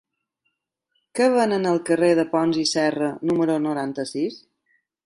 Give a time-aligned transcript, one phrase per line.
[1.19, 4.43] Què venen al carrer de Pons i Serra número noranta-sis?